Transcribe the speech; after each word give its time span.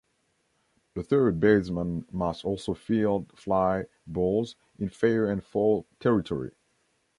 The 0.95 1.03
third 1.03 1.39
baseman 1.39 2.07
must 2.11 2.43
also 2.43 2.73
field 2.73 3.31
fly 3.37 3.85
balls 4.07 4.55
in 4.79 4.89
fair 4.89 5.29
and 5.29 5.43
foul 5.43 5.85
territory. 5.99 6.53